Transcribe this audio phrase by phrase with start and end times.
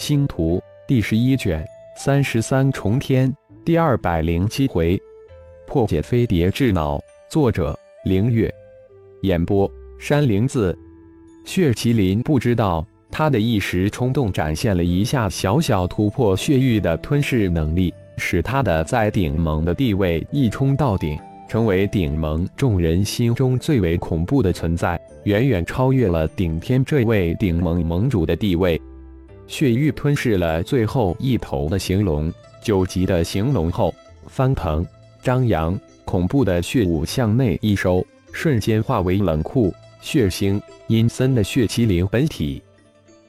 [0.00, 0.58] 星图
[0.88, 1.62] 第十一卷
[1.94, 3.30] 三十三重天
[3.66, 4.98] 第二百零七回，
[5.66, 6.98] 破解飞碟智脑。
[7.28, 8.50] 作者：凌月。
[9.24, 10.76] 演播：山灵子。
[11.44, 21.18] 血麒麟不知道，他的一时冲动展现了一下小小突破血域的吞噬能力，使他的在顶盟的地位一冲到顶。
[21.46, 28.80] 成为顶盟众人心中最为恐怖的存在，远远超越了顶天这位顶盟盟主的地位。
[29.50, 32.32] 血域吞噬了最后一头的行龙，
[32.62, 33.92] 九级的行龙后
[34.28, 34.86] 翻腾
[35.20, 42.62] 张扬，恐怖的血雾向内一收，瞬间化为冷酷血腥阴森的血麒麟本体。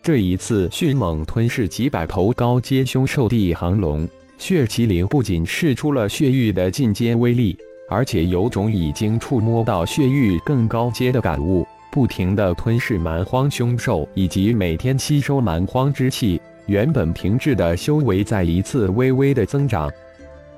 [0.03, 4.07] 这一次迅猛吞噬几百头高阶凶兽地行龙，
[4.37, 7.57] 血麒麟不仅试出了血域的进阶威力。
[7.89, 19.91] 而且有种已经触摸到血域更高阶的感悟，不停地吞噬蛮荒凶兽，以及每天吸收蛮荒之气，原本停滞的修为再一次微微的增长。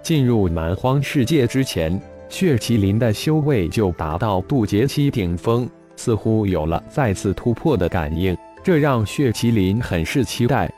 [0.02, 10.72] 进入蛮荒世界之前，血麒麟的修为就达到渡劫期顶峰，似乎有了再次突破的感应，这让血麒麟很是期待。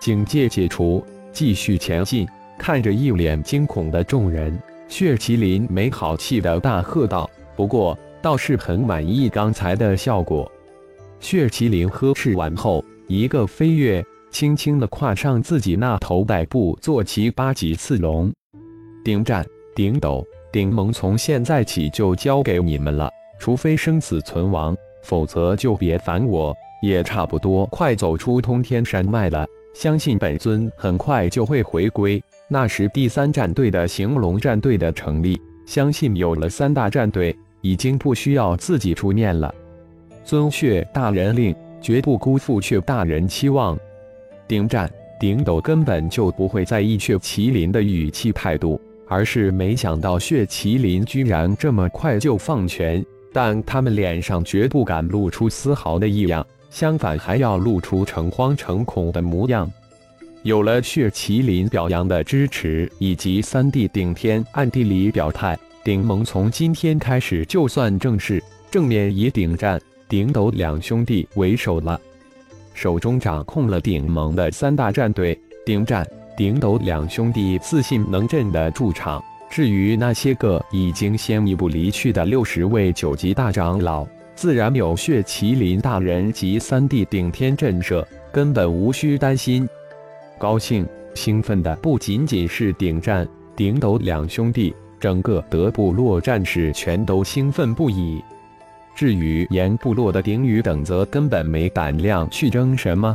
[0.00, 2.28] 警戒解除，继续前进。
[2.56, 4.56] 看着一脸惊恐的众人。
[4.86, 10.50] 血麒麟没好气的大喝道：“不过倒是很满意刚才的效果。”
[11.20, 18.32] 血麒麟呵斥完后，一个飞跃，轻轻的跨上自己那头百步坐骑八级刺龙。
[19.04, 19.44] 顶战、
[19.76, 23.10] 顶斗、顶盟，从现在起就交给你们了。
[23.38, 26.54] 除非生死存亡，否则就别烦我。
[26.82, 32.22] 也差不多快走出通天山脉了，相信本尊很快就会回归。
[32.48, 37.34] 那时，第三战队的行龙战队的成立，相信有了三大战队，
[37.64, 39.52] 已经不需要自己出面了。
[40.22, 43.76] 尊血大人令，绝不辜负血大人期望。
[44.46, 53.02] 顶战顶斗根本就不会在意血麒麟的语气态度，而是没想到血麒麟居然这么快就放权，
[53.32, 59.70] 但他们脸上绝不敢露出丝毫的异样，相反还要露出诚惶诚恐的模样。
[60.42, 69.78] 有了血麒麟表扬的支持，以及三弟顶天暗地里表态，顶盟从今天开始就算正式正面以顶战、
[70.08, 72.00] 顶斗两兄弟为首了。
[72.72, 76.04] 手中掌控了顶盟的三大战队，顶战、
[76.38, 79.22] 顶斗两兄弟自信能镇得住场。
[79.50, 88.02] 至于那些个已经先一步离去的六十位九级大长老，自然有血麒麟大人及三弟顶天震慑，
[88.32, 89.68] 根本无需担心。
[90.38, 94.74] 高兴、兴奋的不仅仅是顶战、顶斗两兄弟，
[95.04, 98.24] 整个德部落战士全都兴奋不已。
[98.96, 103.14] 至于岩部落的顶羽等，则根本没胆量去争什么。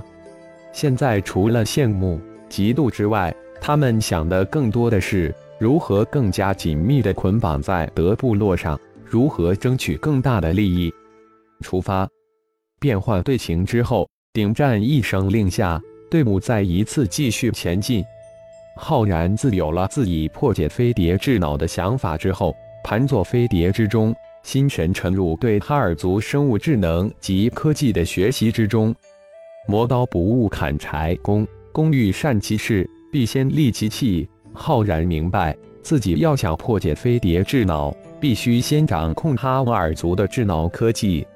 [0.72, 10.94] 现在除了羡慕、嫉妒之外，他们想的更多的是如何更加紧密地捆绑在德部落上，如何争取更大的利益。
[11.62, 12.08] 出发！
[12.80, 15.82] 变换队形之后，顶战一声令下。
[16.12, 18.06] 队伍再一次继续前进。
[18.82, 28.96] 浩然自有了自己破解飞碟智脑的想法之后，盘坐飞碟之中，心神沉入对哈尔族生物智能及科技的学习之中。
[29.68, 34.28] 磨刀不误砍柴工，工欲善其事，必先利其器。
[34.54, 41.28] 浩然明白，自己要想破解飞碟智脑，必须先掌控哈瓦尔族的智脑科技。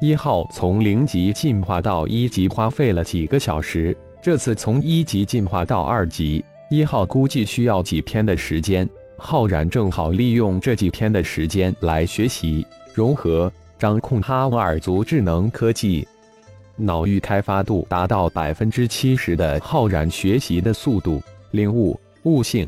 [0.00, 8.88] 一号从零级进化到一级花费了几个小时，这次从一级进化到二级，一号估计需要几天的时间。
[9.18, 16.08] 浩然正好利用这几天的时间来学习、融合、掌控哈瓦尔族智能科技。
[16.74, 22.66] 脑域开发度达到百分之七十的浩然，学习的速度、领悟、悟性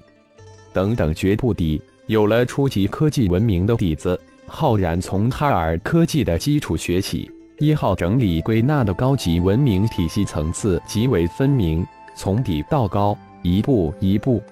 [0.75, 4.21] 等等绝不低，有了初级科技文明的底子。
[4.47, 11.83] 浩然从哈尔科技的基础学起，一号整理归纳的高级文明体系层次极为分明，
[12.15, 14.43] 从底到高，一步一步。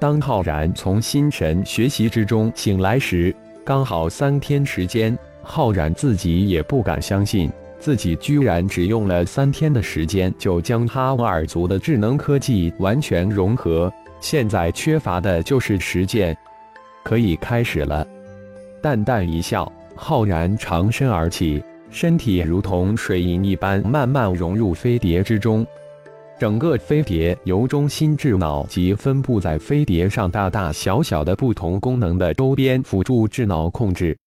[0.00, 3.32] 当浩然从心神学习之中醒来时，
[3.64, 5.16] 刚好三天时间。
[5.44, 7.50] 浩然自己也不敢相信，
[7.80, 13.92] 自己居然只用了三天的时间，就将哈瓦尔族的智能科技完全融合。
[14.20, 16.36] 现在缺乏的就是实践，
[17.02, 18.06] 可以开始了。
[18.80, 25.66] 淡淡一笑，浩然长身而起，身体如同水银一般慢慢融入飞碟之中。
[26.42, 34.18] 整个飞碟由中心智脑及分布在飞碟上大大小小的不同功能的周边辅助智脑控制。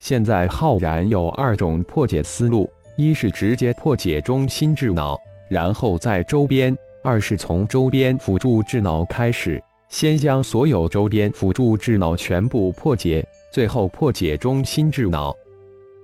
[0.00, 5.18] 现在浩然有二种破解思路：一是直接破解中心智脑，
[5.48, 15.34] 然后在周边二是从周边辅助智脑开始，先将所有周边辅助智脑全部破解，最后破解中心智脑。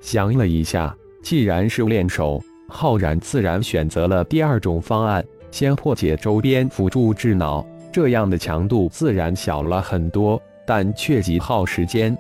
[0.00, 5.22] 想了一下，既然是练手，浩然自然选择了第二种方案，
[5.52, 12.16] 先破解周边辅助智脑，这样的强度自然小了很多，但却极耗时间。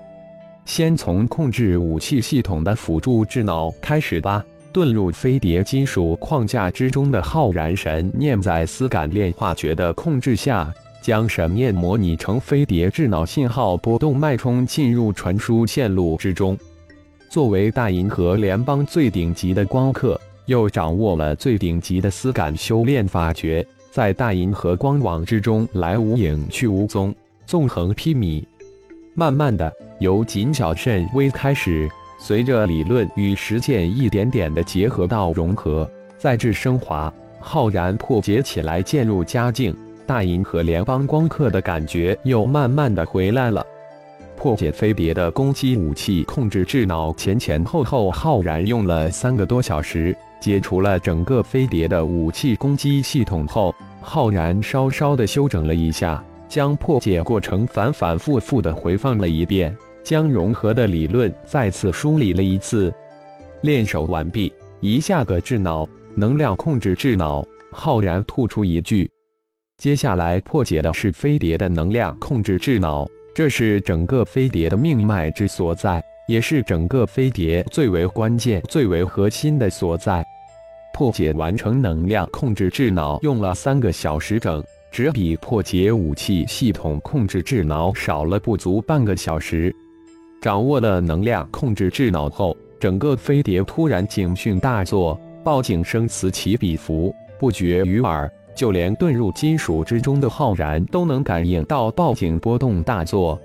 [0.66, 4.44] 先从控制武器系统的辅助智脑开始吧。
[4.72, 16.56] 遁入飞碟金属框架之中的浩然神念，在丝感炼化诀的控制下，将神念模拟成飞碟智脑信号波动脉冲进入传输线路之中。
[17.28, 20.18] 作为大银河联邦最顶级的光刻，
[20.52, 27.14] 又掌握了最顶级的丝感修炼法诀，在大银河光网之中来无影去无踪，
[27.46, 28.44] 纵横披靡。
[29.14, 31.88] 慢慢的，由谨小慎微开始。
[32.18, 37.10] 随着理论与实践一点点的结合到融合，再至升华，
[37.40, 39.74] 浩然破解起来渐入佳境。
[40.06, 43.66] 大银河联邦光刻的感觉又慢慢的回来了。
[44.36, 59.74] 破解飞碟的攻击武器控制智脑前前后后，浩然用了三个多小时，解除了整个飞碟的武器攻击系统后，浩然稍稍的修整了一下，将破解过程反反复复的回放了一遍。
[60.02, 62.92] 将融合的理论再次梳理了一次，
[63.60, 69.08] 练手完毕，一下个智脑能量控制智脑，浩然吐出一句
[69.78, 80.26] ：“接下来破解的是飞碟的能量控制智脑，这是整个飞碟的命脉之所在，也是整个飞碟最为关键、最为核心的所在。”
[80.94, 89.74] 破解完成能量控制智脑用了三个小时整，只比破解武器系统控制智脑少了不足半个小时。
[90.40, 98.30] 掌握了能量控制智脑后，整个飞碟突然警讯大作，报警声此起彼伏，不绝于耳。
[98.54, 103.40] 就连遁入金属之中的浩然都能感应到报警波动大作。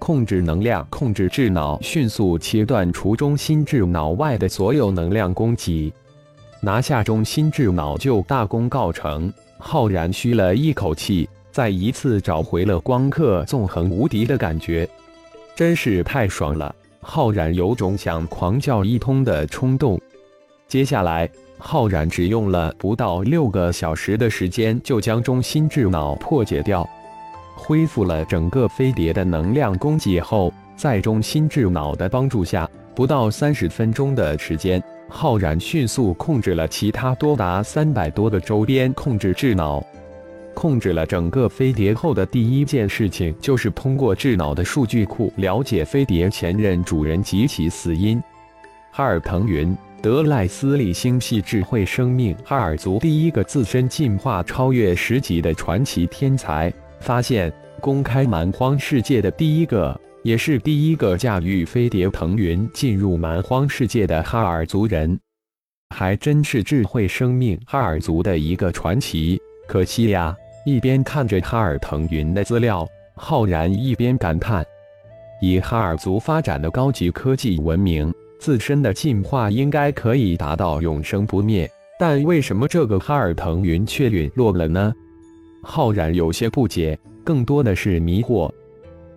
[0.00, 5.92] 控制能量控制智脑，迅速切断除中心智脑外的所有能量供给，
[6.64, 9.32] 拿下中心智脑就大功告成。
[9.58, 14.88] 浩然吁了一口气，再一次找回了光刻纵横无敌的感觉。
[15.56, 16.72] 真是太爽了！
[17.00, 20.00] 浩然有种想狂叫一通的冲动。
[20.68, 21.28] 接下来，
[21.58, 26.88] 浩然只用了不到六个小时的时间，就将中心智脑破解掉，
[27.56, 34.80] 恢复了整个飞碟的能量供给后，在中心智脑的帮助下，不到三十分钟的时间，
[35.14, 39.84] 浩然迅速控制了其他多达三百多个周边控制智脑。
[40.54, 48.22] 控制了整个飞碟后的第一件事情，就是通过智脑的数据库了解飞碟前任主人及其死因。
[48.90, 65.18] 哈尔腾云，德赖斯利星系智慧生命哈尔族第一个自身进化超越十级的传奇天才，发现公开蛮荒世界的第一个，也是第一个驾驭飞碟腾云进入蛮荒世界的哈尔族人，
[65.94, 69.40] 还真是智慧生命哈尔族的一个传奇。
[69.68, 70.34] 可惜呀。
[70.64, 72.86] 一边看着哈尔腾云的资料，
[73.16, 74.64] 浩然一边感叹：
[75.40, 81.68] 以哈尔族发展的高级科技文明，自身的进化应该可以达到永生不灭，
[81.98, 84.94] 但为什么这个哈尔腾云却陨落了呢？
[85.64, 88.48] 浩然有些不解，更多的是迷惑。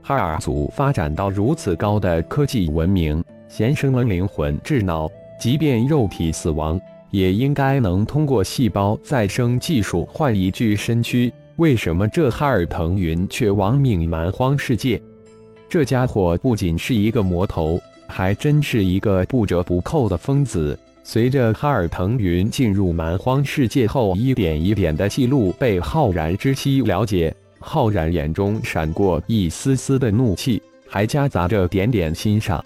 [0.07, 5.09] 哈尔族发展到如此高的科技文明，贤生了灵魂智脑，
[5.39, 6.79] 即便肉体死亡。
[7.09, 11.33] 也应该能通过细胞再生技术换一具身躯。
[11.55, 15.01] 为什么这哈尔腾云却亡命蛮荒世界？
[15.67, 20.77] 这家伙不仅是一个魔头，还真是一个不折不扣的疯子。
[21.03, 27.35] 随着哈尔腾云进入蛮荒世界后，一点一点的记录被浩然之息了解。
[27.67, 32.63] 浩然眼中闪过一丝丝的怒气，还夹杂着点点欣赏。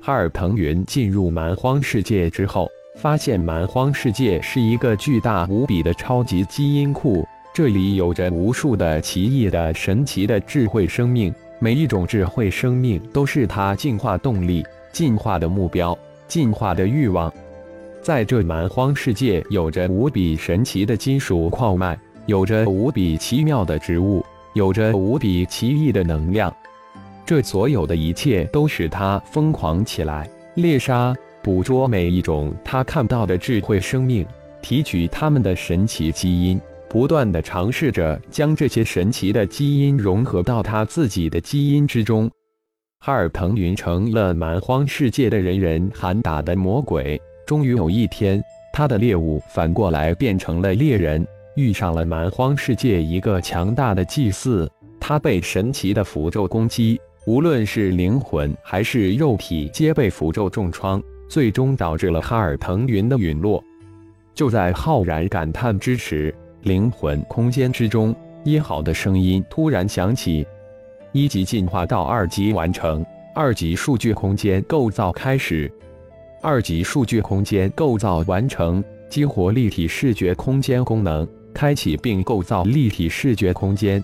[0.00, 2.68] 哈尔腾云进入蛮荒世界之后。
[2.96, 15.98] 发现蛮荒世界是一个巨大无比的超级基因库，这里有着无数的奇异的、神奇的智慧生命，每一种智慧生命都是它进化动力、进化的目标、
[16.28, 17.32] 进化的欲望。
[18.00, 26.54] 在这蛮荒世界，有着无比神奇的金属矿脉，有着无比奇妙的植物，有着无比奇异的能量。
[27.26, 31.14] 这所有的一切都使他疯狂起来，猎杀。
[31.42, 34.24] 捕捉每一种他看到的智慧生命，
[34.62, 42.30] 提取他们的神奇基因，不断的尝试着将这些神奇的基因融合到他自己的基因之中。
[43.00, 47.20] 哈尔腾云成了蛮荒世界的人人喊打的魔鬼。
[47.46, 63.62] 终于有一天，他的猎物反过来变成了猎人，遇上了蛮荒世界一个强大的祭祀，他被神奇的符咒攻击，无论是灵魂还是肉体，皆被符咒重创，最终导致了哈尔腾云的陨落。
[64.34, 70.44] 就在浩然感叹之时，灵魂空间之中，一号的声音突然响起
[71.12, 75.70] ：“一级进化到二级完成，二级数据空间构造开始。
[76.42, 84.02] 二级数据空间构造完成，激活立体视觉空间功能。”开启并构造立体视觉空间，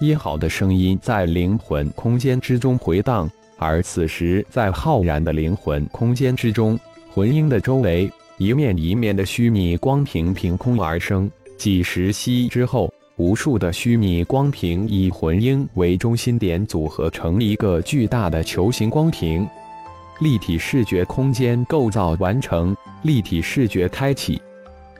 [0.00, 3.30] 一好的声音在灵魂空间之中回荡。
[3.58, 6.80] 而此时，在浩然的灵魂空间之中，
[7.12, 11.30] 魂婴的周围，一面一面的虚拟光屏凭空而生。
[11.58, 19.46] 几时息之后，无数的虚拟光屏以魂婴为中心点组合成一个巨大的球形光屏。
[20.20, 24.40] 立体视觉空间构造完成，立体视觉开启。